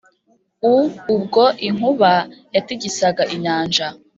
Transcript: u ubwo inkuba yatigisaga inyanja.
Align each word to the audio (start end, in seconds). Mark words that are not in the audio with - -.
u 0.69 0.73
ubwo 1.15 1.43
inkuba 1.67 2.11
yatigisaga 2.55 3.23
inyanja. 3.35 3.87